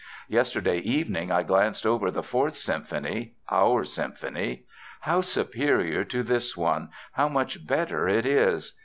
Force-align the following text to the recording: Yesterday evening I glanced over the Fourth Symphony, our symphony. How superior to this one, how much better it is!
Yesterday 0.27 0.79
evening 0.79 1.31
I 1.31 1.43
glanced 1.43 1.85
over 1.85 2.09
the 2.09 2.23
Fourth 2.23 2.55
Symphony, 2.55 3.35
our 3.51 3.83
symphony. 3.83 4.63
How 5.01 5.21
superior 5.21 6.03
to 6.05 6.23
this 6.23 6.57
one, 6.57 6.89
how 7.11 7.29
much 7.29 7.67
better 7.67 8.07
it 8.07 8.25
is! 8.25 8.79